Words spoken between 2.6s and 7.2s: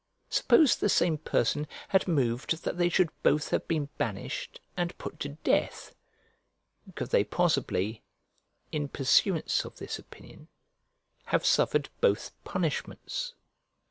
that they should both have been banished and put to death, could